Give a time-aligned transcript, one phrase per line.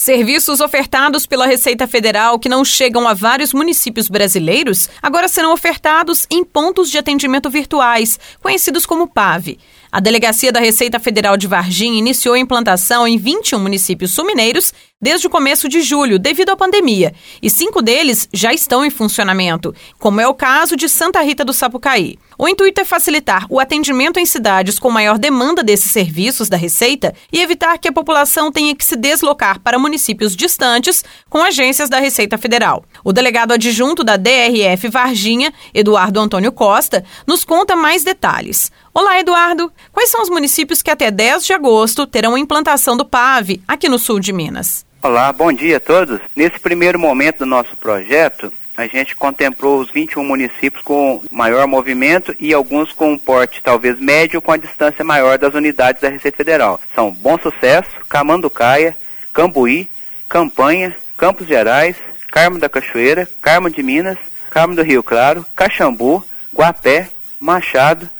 [0.00, 6.26] Serviços ofertados pela Receita Federal que não chegam a vários municípios brasileiros agora serão ofertados
[6.30, 9.58] em pontos de atendimento virtuais, conhecidos como PAV.
[9.92, 15.26] A Delegacia da Receita Federal de Varginha iniciou a implantação em 21 municípios sumineiros desde
[15.26, 20.20] o começo de julho, devido à pandemia, e cinco deles já estão em funcionamento, como
[20.20, 22.18] é o caso de Santa Rita do Sapucaí.
[22.38, 27.14] O intuito é facilitar o atendimento em cidades com maior demanda desses serviços da Receita
[27.32, 31.98] e evitar que a população tenha que se deslocar para municípios distantes com agências da
[31.98, 32.84] Receita Federal.
[33.04, 38.70] O delegado adjunto da DRF Varginha, Eduardo Antônio Costa, nos conta mais detalhes.
[38.92, 39.72] Olá, Eduardo.
[39.92, 44.00] Quais são os municípios que até 10 de agosto terão implantação do PAV aqui no
[44.00, 44.84] sul de Minas?
[45.00, 46.20] Olá, bom dia a todos.
[46.34, 52.34] Nesse primeiro momento do nosso projeto, a gente contemplou os 21 municípios com maior movimento
[52.40, 56.38] e alguns com um porte talvez médio com a distância maior das unidades da Receita
[56.38, 56.80] Federal.
[56.92, 58.96] São Bom Sucesso, Camanducaia,
[59.32, 59.88] Cambuí,
[60.28, 61.94] Campanha, Campos Gerais,
[62.28, 64.18] Carmo da Cachoeira, Carmo de Minas,
[64.50, 68.10] Carmo do Rio Claro, Caxambu, Guapé, Machado,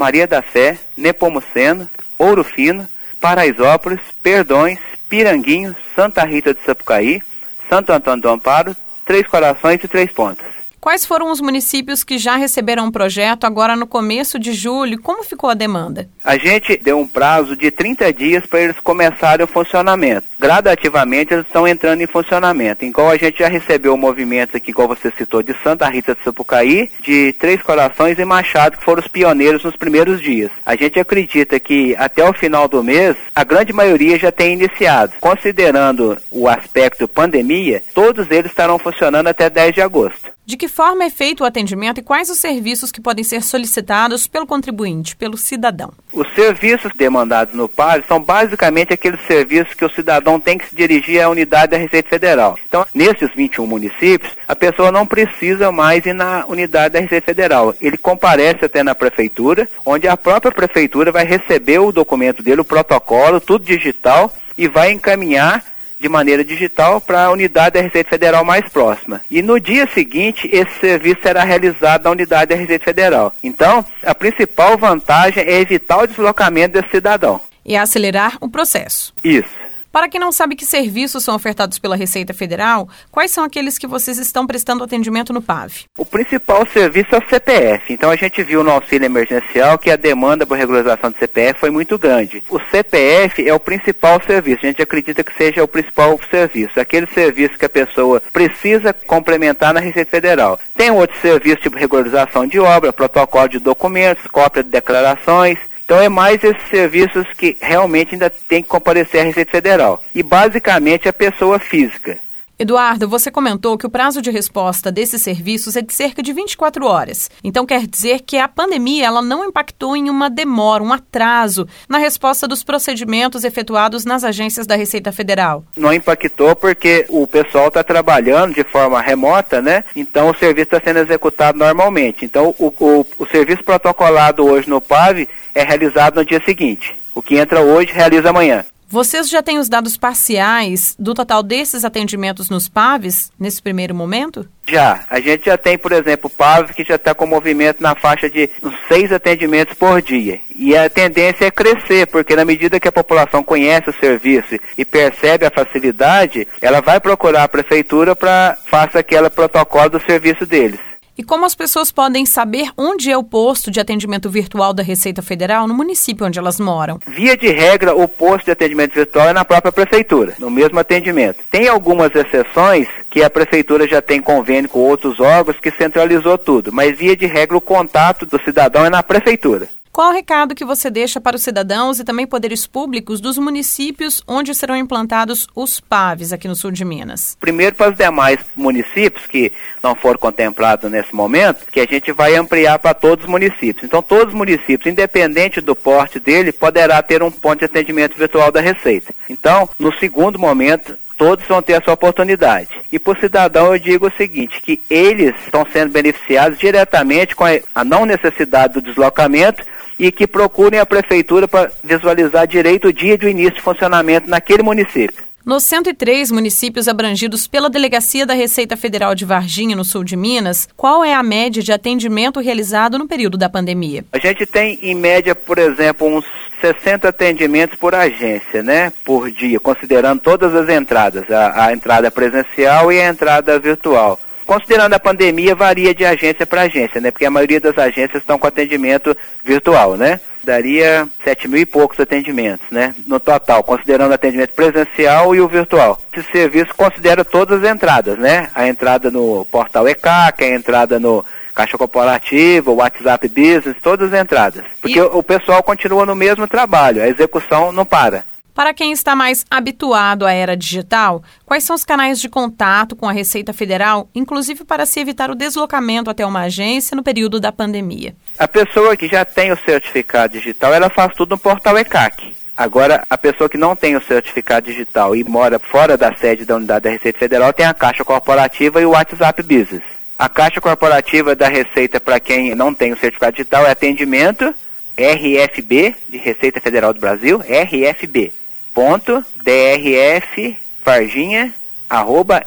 [0.00, 2.88] Maria da Fé, Nepomuceno, Ouro Fino,
[3.20, 4.78] Paraisópolis, Perdões,
[5.10, 7.22] Piranguinho, Santa Rita de Sapucaí,
[7.68, 10.59] Santo Antônio do Amparo, Três Corações e Três Pontas.
[10.80, 14.98] Quais foram os municípios que já receberam o projeto agora no começo de julho?
[15.02, 16.08] Como ficou a demanda?
[16.24, 20.26] A gente deu um prazo de 30 dias para eles começarem o funcionamento.
[20.38, 22.82] Gradativamente eles estão entrando em funcionamento.
[22.82, 26.24] Igual a gente já recebeu o movimento aqui, igual você citou, de Santa Rita de
[26.24, 30.50] Sapucaí, de Três Corações e Machado, que foram os pioneiros nos primeiros dias.
[30.64, 35.12] A gente acredita que até o final do mês, a grande maioria já tem iniciado.
[35.20, 40.39] Considerando o aspecto pandemia, todos eles estarão funcionando até 10 de agosto.
[40.50, 44.26] De que forma é feito o atendimento e quais os serviços que podem ser solicitados
[44.26, 45.92] pelo contribuinte, pelo cidadão?
[46.12, 50.74] Os serviços demandados no PAS são basicamente aqueles serviços que o cidadão tem que se
[50.74, 52.58] dirigir à unidade da Receita Federal.
[52.66, 57.72] Então, nesses 21 municípios, a pessoa não precisa mais ir na unidade da Receita Federal.
[57.80, 62.64] Ele comparece até na prefeitura, onde a própria prefeitura vai receber o documento dele, o
[62.64, 65.64] protocolo, tudo digital, e vai encaminhar
[66.00, 69.20] de maneira digital para a unidade da Receita Federal mais próxima.
[69.30, 73.34] E no dia seguinte, esse serviço será realizado na unidade da Receita Federal.
[73.44, 77.38] Então, a principal vantagem é evitar o deslocamento desse cidadão.
[77.64, 79.12] E acelerar o processo.
[79.22, 79.59] Isso.
[79.92, 83.88] Para quem não sabe que serviços são ofertados pela Receita Federal, quais são aqueles que
[83.88, 85.86] vocês estão prestando atendimento no PAV?
[85.98, 87.92] O principal serviço é o CPF.
[87.92, 91.70] Então a gente viu no auxílio emergencial que a demanda por regularização do CPF foi
[91.70, 92.40] muito grande.
[92.48, 94.60] O CPF é o principal serviço.
[94.62, 99.74] A gente acredita que seja o principal serviço, aquele serviço que a pessoa precisa complementar
[99.74, 100.58] na Receita Federal.
[100.76, 105.58] Tem outros serviços tipo regularização de obra, protocolo de documentos, cópia de declarações,
[105.90, 110.00] então é mais esses serviços que realmente ainda tem que comparecer à Receita Federal.
[110.14, 112.16] E basicamente a pessoa física.
[112.60, 116.84] Eduardo, você comentou que o prazo de resposta desses serviços é de cerca de 24
[116.84, 117.30] horas.
[117.42, 121.96] Então quer dizer que a pandemia ela não impactou em uma demora, um atraso na
[121.96, 125.64] resposta dos procedimentos efetuados nas agências da Receita Federal.
[125.74, 129.82] Não impactou porque o pessoal está trabalhando de forma remota, né?
[129.96, 132.26] Então o serviço está sendo executado normalmente.
[132.26, 136.94] Então o, o, o serviço protocolado hoje no PAV é realizado no dia seguinte.
[137.14, 138.66] O que entra hoje realiza amanhã.
[138.92, 144.48] Vocês já têm os dados parciais do total desses atendimentos nos PAVs nesse primeiro momento?
[144.66, 145.04] Já.
[145.08, 148.28] A gente já tem, por exemplo, o PAV que já está com movimento na faixa
[148.28, 150.40] de uns seis atendimentos por dia.
[150.56, 154.84] E a tendência é crescer, porque na medida que a população conhece o serviço e
[154.84, 160.89] percebe a facilidade, ela vai procurar a prefeitura para faça aquele protocolo do serviço deles.
[161.20, 165.20] E como as pessoas podem saber onde é o posto de atendimento virtual da Receita
[165.20, 166.98] Federal no município onde elas moram?
[167.06, 171.44] Via de regra, o posto de atendimento virtual é na própria prefeitura, no mesmo atendimento.
[171.50, 176.72] Tem algumas exceções que a prefeitura já tem convênio com outros órgãos que centralizou tudo,
[176.72, 179.68] mas via de regra o contato do cidadão é na prefeitura.
[179.92, 184.22] Qual o recado que você deixa para os cidadãos e também poderes públicos dos municípios
[184.26, 187.36] onde serão implantados os PAVs aqui no sul de Minas?
[187.40, 192.36] Primeiro para os demais municípios que não foram contemplados nesse momento, que a gente vai
[192.36, 193.82] ampliar para todos os municípios.
[193.82, 198.52] Então todos os municípios, independente do porte dele, poderá ter um ponto de atendimento virtual
[198.52, 199.12] da Receita.
[199.28, 202.70] Então, no segundo momento, todos vão ter essa oportunidade.
[202.92, 207.44] E para o cidadão eu digo o seguinte, que eles estão sendo beneficiados diretamente com
[207.74, 209.62] a não necessidade do deslocamento
[210.00, 214.62] e que procurem a prefeitura para visualizar direito o dia de início de funcionamento naquele
[214.62, 215.28] município.
[215.44, 220.68] Nos 103 municípios abrangidos pela Delegacia da Receita Federal de Varginha, no sul de Minas,
[220.74, 224.04] qual é a média de atendimento realizado no período da pandemia?
[224.12, 226.24] A gente tem, em média, por exemplo, uns
[226.62, 228.92] 60 atendimentos por agência, né?
[229.04, 234.18] Por dia, considerando todas as entradas, a, a entrada presencial e a entrada virtual.
[234.50, 237.12] Considerando a pandemia, varia de agência para agência, né?
[237.12, 240.20] Porque a maioria das agências estão com atendimento virtual, né?
[240.42, 242.92] daria sete mil e poucos atendimentos, né?
[243.06, 246.00] No total, considerando o atendimento presencial e o virtual.
[246.12, 248.48] Esse serviço considera todas as entradas, né?
[248.52, 251.24] A entrada no portal ECAC, a entrada no
[251.54, 254.64] Caixa Corporativa, o WhatsApp Business, todas as entradas.
[254.80, 255.02] Porque e...
[255.02, 258.24] o pessoal continua no mesmo trabalho, a execução não para.
[258.60, 263.08] Para quem está mais habituado à era digital, quais são os canais de contato com
[263.08, 267.50] a Receita Federal, inclusive para se evitar o deslocamento até uma agência no período da
[267.50, 268.14] pandemia?
[268.38, 272.36] A pessoa que já tem o certificado digital, ela faz tudo no portal ECAC.
[272.54, 276.56] Agora, a pessoa que não tem o certificado digital e mora fora da sede da
[276.56, 279.84] unidade da Receita Federal tem a Caixa Corporativa e o WhatsApp Business.
[280.18, 284.54] A Caixa Corporativa da Receita, para quem não tem o certificado digital, é atendimento
[284.98, 288.39] RFB, de Receita Federal do Brasil, RFB
[288.74, 289.24] ponto